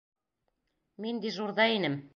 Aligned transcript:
Мин 1.07 1.23
дежурҙа 1.27 1.73
инем... 1.79 2.05